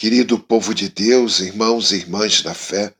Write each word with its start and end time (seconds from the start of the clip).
Querido 0.00 0.38
povo 0.38 0.74
de 0.74 0.88
Deus, 0.88 1.40
irmãos 1.40 1.92
e 1.92 1.96
irmãs 1.96 2.42
na 2.42 2.54
fé, 2.54 2.94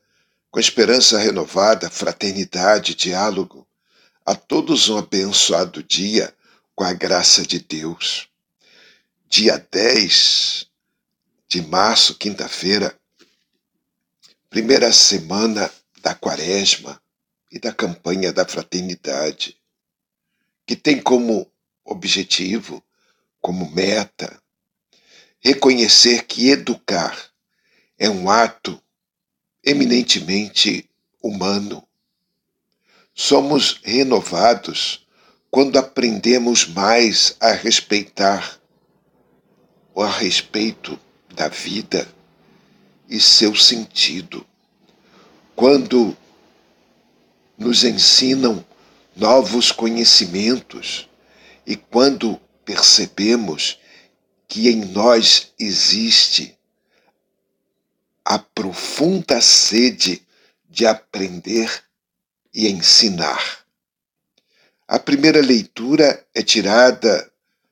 com 0.51 0.59
esperança 0.59 1.17
renovada, 1.17 1.89
fraternidade, 1.89 2.93
diálogo, 2.93 3.67
a 4.23 4.35
todos 4.35 4.87
um 4.87 4.99
abençoado 4.99 5.81
dia 5.81 6.31
com 6.75 6.83
a 6.83 6.93
graça 6.93 7.41
de 7.41 7.57
Deus. 7.57 8.29
Dia 9.27 9.57
10 9.71 10.67
de 11.47 11.63
março, 11.63 12.13
quinta-feira, 12.19 12.95
primeira 14.47 14.93
semana 14.93 15.71
da 16.03 16.13
quaresma 16.13 17.01
e 17.51 17.57
da 17.57 17.73
campanha 17.73 18.31
da 18.31 18.45
fraternidade, 18.45 19.57
que 20.67 20.75
tem 20.75 21.01
como 21.01 21.51
objetivo, 21.83 22.83
como 23.41 23.71
meta, 23.71 24.39
reconhecer 25.41 26.25
que 26.25 26.49
educar 26.49 27.17
é 27.97 28.07
um 28.07 28.29
ato 28.29 28.81
eminentemente 29.63 30.87
humano. 31.21 31.83
Somos 33.13 33.79
renovados 33.83 35.05
quando 35.49 35.77
aprendemos 35.77 36.67
mais 36.67 37.35
a 37.39 37.51
respeitar 37.51 38.59
a 39.95 40.07
respeito 40.07 40.97
da 41.35 41.47
vida 41.47 42.07
e 43.09 43.19
seu 43.19 43.55
sentido. 43.55 44.45
Quando 45.55 46.15
nos 47.57 47.83
ensinam 47.83 48.65
novos 49.15 49.71
conhecimentos 49.71 51.09
e 51.67 51.75
quando 51.75 52.39
percebemos 52.63 53.77
que 54.51 54.67
em 54.67 54.83
nós 54.83 55.53
existe 55.57 56.59
a 58.25 58.37
profunda 58.37 59.39
sede 59.39 60.27
de 60.69 60.85
aprender 60.85 61.85
e 62.53 62.67
ensinar. 62.67 63.65
A 64.85 64.99
primeira 64.99 65.39
leitura 65.39 66.27
é 66.35 66.43
tirada 66.43 67.31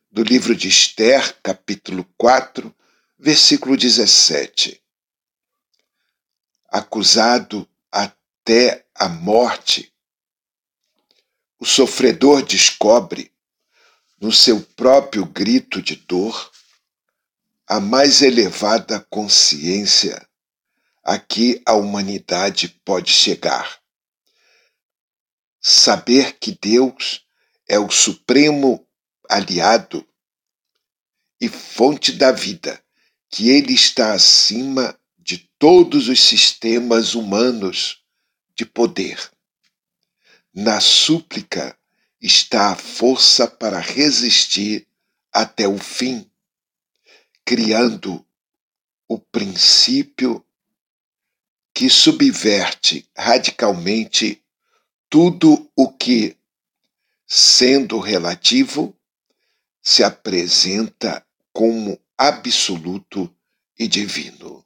do 0.09 0.23
livro 0.23 0.55
de 0.55 0.69
Esther, 0.69 1.36
capítulo 1.44 2.05
4, 2.17 2.73
versículo 3.19 3.75
17. 3.75 4.82
Acusado 6.70 7.67
até 7.92 8.86
a 8.95 9.09
morte, 9.09 9.93
o 11.59 11.65
sofredor 11.65 12.42
descobre, 12.42 13.33
no 14.17 14.32
seu 14.32 14.61
próprio 14.61 15.26
grito 15.26 15.82
de 15.82 15.98
dor, 15.98 16.48
a 17.69 17.80
mais 17.80 18.23
elevada 18.23 18.99
consciência 19.11 20.27
a 21.03 21.19
que 21.19 21.61
a 21.67 21.73
humanidade 21.75 22.69
pode 22.83 23.11
chegar. 23.11 23.80
Saber 25.61 26.39
que 26.39 26.58
Deus 26.59 27.23
é 27.67 27.77
o 27.77 27.91
supremo 27.91 28.87
aliado 29.29 30.03
e 31.39 31.47
fonte 31.47 32.11
da 32.11 32.31
vida, 32.31 32.83
que 33.29 33.49
Ele 33.49 33.75
está 33.75 34.13
acima 34.13 34.99
de 35.17 35.37
todos 35.59 36.09
os 36.09 36.19
sistemas 36.19 37.13
humanos 37.13 38.03
de 38.55 38.65
poder. 38.65 39.29
Na 40.52 40.81
súplica 40.81 41.77
está 42.19 42.71
a 42.71 42.75
força 42.75 43.47
para 43.47 43.79
resistir 43.79 44.87
até 45.31 45.67
o 45.67 45.77
fim, 45.77 46.28
criando 47.49 48.23
o 49.08 49.17
princípio 49.17 50.45
que 51.73 51.89
subverte 51.89 53.10
radicalmente 53.17 54.43
tudo 55.10 55.67
o 55.76 55.92
que, 55.92 56.38
sendo 57.26 57.98
relativo, 57.98 58.95
se 59.82 60.04
apresenta 60.04 61.26
como 61.52 61.99
absoluto 62.15 63.36
e 63.80 63.88
divino. 63.88 64.64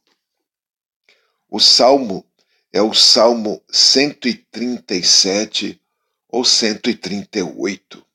O 1.47 1.61
Salmo 1.61 2.25
é 2.73 2.81
o 2.81 2.93
Salmo 2.93 3.63
137 3.71 5.81
ou 6.27 6.43
138. 6.43 8.05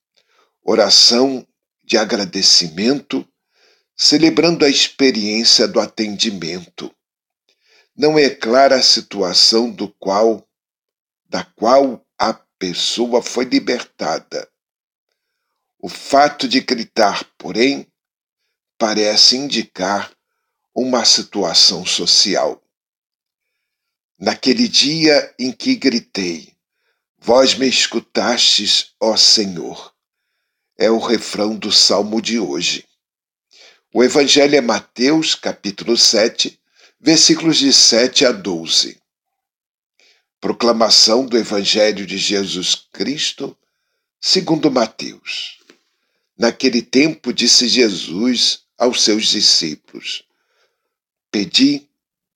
Oração 0.63 1.49
de 1.83 1.97
agradecimento, 1.97 3.27
celebrando 4.01 4.65
a 4.65 4.69
experiência 4.69 5.67
do 5.67 5.81
atendimento. 5.81 6.95
Não 7.97 8.17
é 8.17 8.31
clara 8.31 8.77
a 8.77 8.83
situação 8.83 9.69
do 9.69 9.89
qual 9.89 10.49
da 11.29 11.45
qual 11.45 12.07
a 12.17 12.33
pessoa 12.33 13.21
foi 13.21 13.45
libertada. 13.45 14.49
O 15.79 15.89
fato 15.89 16.49
de 16.49 16.61
gritar, 16.61 17.23
porém, 17.37 17.87
parece 18.79 19.37
indicar 19.37 20.11
uma 20.75 21.05
situação 21.05 21.85
social. 21.85 22.63
Naquele 24.19 24.67
dia 24.69 25.35
em 25.39 25.53
que 25.53 25.77
gritei, 25.77 26.57
vós 27.19 27.55
me 27.55 27.69
escutastes, 27.69 28.95
ó 28.99 29.17
Senhor. 29.17 29.93
É 30.79 30.91
o 30.91 30.99
refrão 30.99 31.55
do 31.57 31.71
salmo 31.71 32.23
de 32.23 32.41
hoje. 32.41 32.88
O 33.93 34.05
evangelho 34.05 34.55
é 34.55 34.61
Mateus, 34.61 35.35
capítulo 35.35 35.97
7, 35.97 36.61
versículos 37.01 37.57
de 37.57 37.73
7 37.73 38.27
a 38.27 38.33
12. 38.33 39.01
Proclamação 40.41 41.25
do 41.25 41.39
evangelho 41.39 42.07
de 42.07 42.19
Jesus 42.19 42.75
Cristo, 42.93 43.57
segundo 44.21 44.71
Mateus. 44.71 45.59
Naquele 46.37 46.83
tempo 46.83 47.33
disse 47.33 47.67
Jesus 47.67 48.65
aos 48.77 49.03
seus 49.03 49.29
discípulos: 49.29 50.23
Pedi 51.31 51.89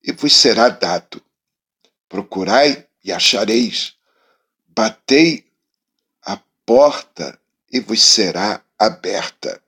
e 0.03 0.11
vos 0.13 0.33
será 0.33 0.69
dado 0.69 1.23
Procurai 2.13 2.87
e 3.03 3.11
achareis. 3.11 3.95
Batei 4.69 5.47
a 6.23 6.39
porta 6.67 7.41
e 7.73 7.81
vos 7.81 8.03
será 8.03 8.63
aberta. 8.79 9.63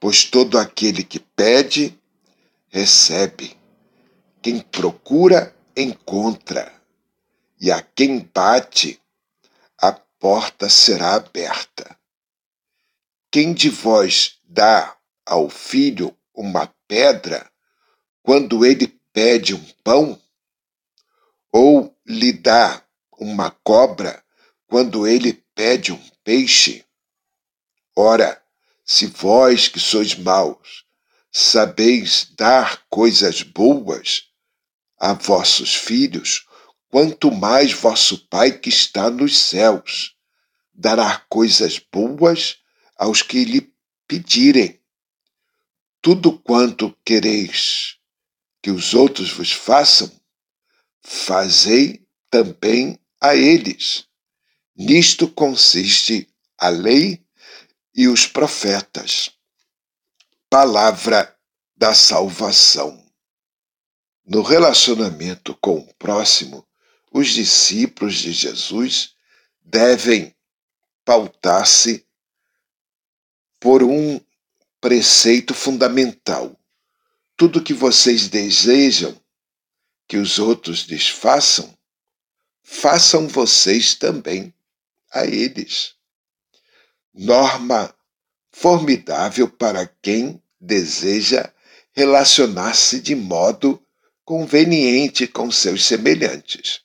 Pois 0.00 0.24
todo 0.24 0.58
aquele 0.58 1.04
que 1.04 1.20
pede, 1.20 1.96
recebe. 2.68 3.56
Quem 4.42 4.60
procura, 4.60 5.54
encontra. 5.76 6.72
E 7.60 7.70
a 7.70 7.82
quem 7.82 8.28
bate, 8.34 9.00
a 9.78 9.92
porta 9.92 10.68
será 10.68 11.14
aberta. 11.14 11.96
Quem 13.30 13.52
de 13.52 13.68
vós 13.68 14.38
dá 14.42 14.96
ao 15.24 15.48
filho 15.48 16.16
uma 16.34 16.66
pedra 16.88 17.48
quando 18.22 18.64
ele 18.64 18.88
pede 19.12 19.54
um 19.54 19.64
pão? 19.84 20.20
ou 21.52 21.94
lhe 22.06 22.32
dá 22.32 22.82
uma 23.18 23.50
cobra 23.50 24.22
quando 24.66 25.06
ele 25.06 25.32
pede 25.54 25.92
um 25.92 26.02
peixe? 26.22 26.84
Ora, 27.94 28.40
se 28.92 29.06
vós 29.06 29.68
que 29.68 29.78
sois 29.78 30.16
maus 30.16 30.84
sabeis 31.30 32.26
dar 32.36 32.84
coisas 32.90 33.40
boas 33.40 34.24
a 34.98 35.12
vossos 35.12 35.76
filhos, 35.76 36.44
quanto 36.88 37.30
mais 37.30 37.72
vosso 37.72 38.26
Pai 38.26 38.58
que 38.58 38.68
está 38.68 39.08
nos 39.08 39.38
céus 39.38 40.16
dará 40.74 41.24
coisas 41.28 41.78
boas 41.78 42.56
aos 42.96 43.22
que 43.22 43.44
lhe 43.44 43.72
pedirem. 44.08 44.80
Tudo 46.02 46.36
quanto 46.40 46.92
quereis 47.04 47.96
que 48.60 48.72
os 48.72 48.92
outros 48.92 49.30
vos 49.30 49.52
façam, 49.52 50.10
fazei 51.00 52.04
também 52.28 52.98
a 53.20 53.36
eles. 53.36 54.04
Nisto 54.74 55.28
consiste 55.28 56.28
a 56.58 56.70
lei 56.70 57.24
e 58.00 58.08
os 58.08 58.26
profetas. 58.26 59.30
Palavra 60.48 61.36
da 61.76 61.92
salvação. 61.92 63.06
No 64.24 64.40
relacionamento 64.40 65.54
com 65.56 65.80
o 65.80 65.94
próximo, 65.96 66.66
os 67.12 67.28
discípulos 67.28 68.14
de 68.14 68.32
Jesus 68.32 69.14
devem 69.60 70.34
pautar-se 71.04 72.06
por 73.60 73.82
um 73.82 74.18
preceito 74.80 75.52
fundamental. 75.52 76.58
Tudo 77.36 77.62
que 77.62 77.74
vocês 77.74 78.28
desejam 78.28 79.14
que 80.08 80.16
os 80.16 80.38
outros 80.38 80.84
lhes 80.84 81.06
façam, 81.06 81.76
façam 82.62 83.28
vocês 83.28 83.94
também 83.94 84.54
a 85.12 85.26
eles. 85.26 85.99
Norma 87.12 87.94
formidável 88.52 89.48
para 89.48 89.86
quem 89.86 90.42
deseja 90.60 91.52
relacionar-se 91.92 93.00
de 93.00 93.14
modo 93.14 93.84
conveniente 94.24 95.26
com 95.26 95.50
seus 95.50 95.84
semelhantes. 95.84 96.82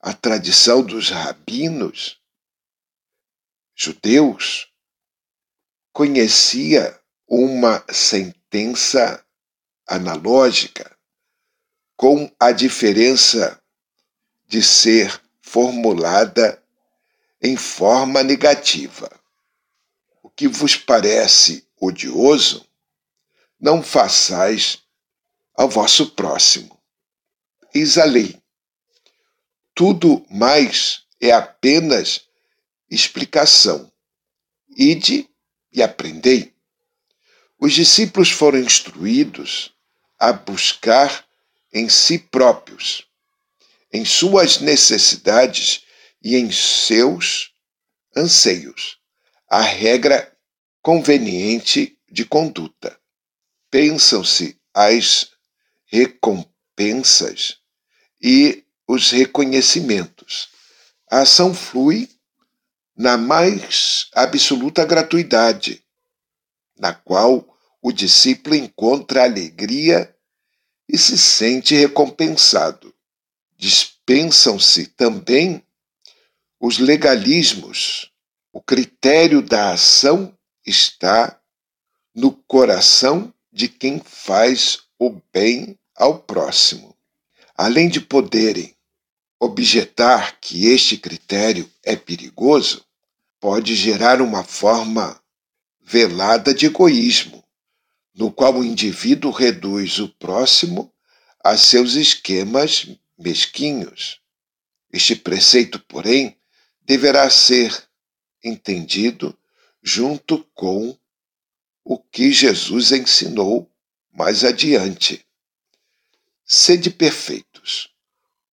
A 0.00 0.12
tradição 0.12 0.82
dos 0.82 1.10
rabinos 1.10 2.20
judeus 3.74 4.68
conhecia 5.92 6.98
uma 7.26 7.84
sentença 7.92 9.24
analógica 9.86 10.96
com 11.96 12.30
a 12.38 12.52
diferença 12.52 13.60
de 14.46 14.62
ser 14.62 15.20
formulada 15.40 16.61
em 17.42 17.56
forma 17.56 18.22
negativa. 18.22 19.10
O 20.22 20.30
que 20.30 20.46
vos 20.46 20.76
parece 20.76 21.66
odioso, 21.80 22.64
não 23.58 23.82
façais 23.82 24.78
ao 25.54 25.68
vosso 25.68 26.10
próximo. 26.12 26.80
Eis 27.74 27.98
a 27.98 28.04
lei. 28.04 28.40
Tudo 29.74 30.24
mais 30.30 31.02
é 31.20 31.32
apenas 31.32 32.22
explicação. 32.88 33.90
Ide 34.76 35.28
e 35.72 35.82
aprendei. 35.82 36.54
Os 37.58 37.72
discípulos 37.72 38.30
foram 38.30 38.58
instruídos 38.58 39.72
a 40.18 40.32
buscar 40.32 41.26
em 41.72 41.88
si 41.88 42.18
próprios, 42.18 43.06
em 43.92 44.04
suas 44.04 44.60
necessidades 44.60 45.84
e 46.22 46.36
em 46.36 46.50
seus 46.50 47.52
anseios, 48.16 48.98
a 49.48 49.60
regra 49.60 50.32
conveniente 50.80 51.98
de 52.10 52.24
conduta. 52.24 52.98
Pensam-se 53.70 54.60
as 54.74 55.30
recompensas 55.86 57.58
e 58.20 58.64
os 58.86 59.10
reconhecimentos. 59.10 60.48
A 61.10 61.20
ação 61.20 61.54
flui 61.54 62.08
na 62.96 63.16
mais 63.16 64.08
absoluta 64.12 64.84
gratuidade, 64.84 65.82
na 66.76 66.92
qual 66.92 67.46
o 67.80 67.90
discípulo 67.92 68.54
encontra 68.54 69.24
alegria 69.24 70.14
e 70.88 70.98
se 70.98 71.16
sente 71.16 71.74
recompensado. 71.74 72.94
Dispensam-se 73.56 74.86
também 74.88 75.64
os 76.62 76.78
legalismos. 76.78 78.12
O 78.52 78.62
critério 78.62 79.42
da 79.42 79.72
ação 79.72 80.32
está 80.64 81.40
no 82.14 82.30
coração 82.30 83.34
de 83.52 83.68
quem 83.68 84.00
faz 84.04 84.84
o 84.96 85.20
bem 85.34 85.76
ao 85.96 86.20
próximo. 86.20 86.96
Além 87.56 87.88
de 87.88 88.00
poderem 88.00 88.76
objetar 89.40 90.38
que 90.40 90.68
este 90.68 90.96
critério 90.96 91.68
é 91.82 91.96
perigoso, 91.96 92.86
pode 93.40 93.74
gerar 93.74 94.22
uma 94.22 94.44
forma 94.44 95.20
velada 95.80 96.54
de 96.54 96.66
egoísmo, 96.66 97.42
no 98.14 98.30
qual 98.30 98.54
o 98.54 98.64
indivíduo 98.64 99.32
reduz 99.32 99.98
o 99.98 100.08
próximo 100.10 100.94
a 101.42 101.56
seus 101.56 101.94
esquemas 101.94 102.86
mesquinhos. 103.18 104.20
Este 104.92 105.16
preceito, 105.16 105.80
porém, 105.80 106.36
deverá 106.84 107.28
ser 107.30 107.88
entendido 108.42 109.36
junto 109.82 110.44
com 110.54 110.96
o 111.84 111.98
que 111.98 112.32
Jesus 112.32 112.92
ensinou 112.92 113.70
mais 114.12 114.44
adiante. 114.44 115.26
Sede 116.44 116.90
perfeitos, 116.90 117.92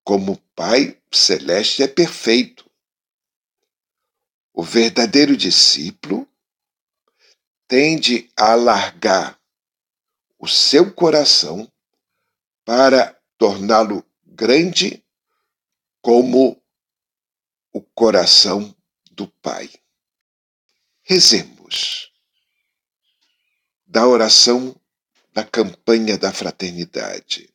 como 0.04 0.33
o 0.33 0.38
Pai 0.56 1.00
Celeste 1.12 1.81
é 1.81 1.88
perfeito. 1.88 2.69
O 4.54 4.63
verdadeiro 4.63 5.36
discípulo 5.36 6.28
tende 7.68 8.30
a 8.38 8.51
alargar 8.51 9.39
o 10.38 10.48
seu 10.48 10.94
coração 10.94 11.71
para 12.63 13.19
torná-lo 13.38 14.06
grande 14.25 15.04
como 16.01 16.62
o 17.75 17.81
coração 17.81 18.74
do 19.12 19.27
Pai. 19.27 19.69
Rezemos 21.04 22.10
da 23.86 24.07
oração 24.07 24.74
da 25.33 25.44
campanha 25.44 26.18
da 26.18 26.31
fraternidade. 26.31 27.54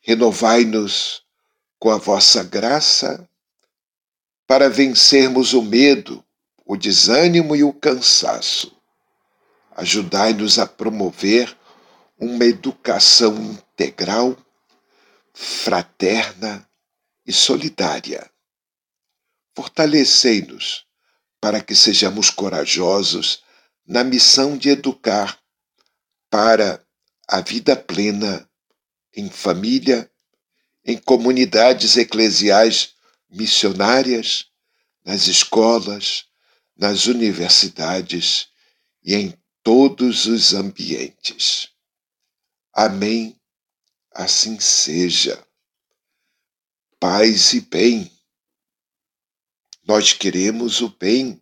Renovai-nos 0.00 1.22
com 1.78 1.88
a 1.88 1.98
vossa 1.98 2.42
graça 2.42 3.30
para 4.44 4.68
vencermos 4.68 5.52
o 5.52 5.62
medo, 5.62 6.24
o 6.66 6.76
desânimo 6.76 7.54
e 7.54 7.62
o 7.62 7.72
cansaço. 7.72 8.76
Ajudai-nos 9.76 10.58
a 10.58 10.66
promover 10.66 11.56
uma 12.18 12.44
educação 12.44 13.36
integral, 13.36 14.36
fraterna 15.32 16.68
e 17.24 17.32
solidária. 17.32 18.33
Fortalecei-nos 19.54 20.84
para 21.40 21.62
que 21.62 21.74
sejamos 21.74 22.30
corajosos 22.30 23.42
na 23.86 24.02
missão 24.02 24.56
de 24.56 24.70
educar 24.70 25.38
para 26.30 26.84
a 27.28 27.40
vida 27.40 27.76
plena 27.76 28.48
em 29.14 29.30
família, 29.30 30.10
em 30.84 30.98
comunidades 30.98 31.96
eclesiais 31.96 32.94
missionárias, 33.30 34.46
nas 35.04 35.26
escolas, 35.26 36.24
nas 36.76 37.06
universidades 37.06 38.48
e 39.02 39.14
em 39.14 39.34
todos 39.62 40.26
os 40.26 40.52
ambientes. 40.54 41.68
Amém. 42.72 43.38
Assim 44.12 44.58
seja. 44.58 45.42
Paz 46.98 47.52
e 47.52 47.60
bem. 47.60 48.13
Nós 49.86 50.14
queremos 50.14 50.80
o 50.80 50.88
bem 50.88 51.40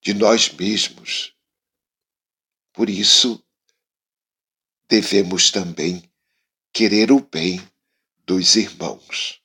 de 0.00 0.12
nós 0.12 0.50
mesmos. 0.50 1.32
Por 2.72 2.90
isso, 2.90 3.42
devemos 4.88 5.50
também 5.50 6.02
querer 6.72 7.12
o 7.12 7.20
bem 7.20 7.62
dos 8.26 8.56
irmãos. 8.56 9.40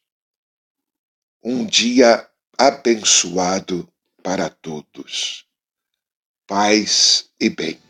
Um 1.43 1.65
dia 1.65 2.27
abençoado 2.57 3.87
para 4.23 4.49
todos. 4.49 5.45
Paz 6.47 7.29
e 7.39 7.49
bem. 7.49 7.86